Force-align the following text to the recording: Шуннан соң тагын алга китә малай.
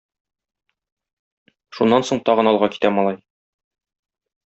Шуннан 1.79 2.09
соң 2.09 2.25
тагын 2.31 2.53
алга 2.55 2.73
китә 2.79 2.95
малай. 2.99 3.25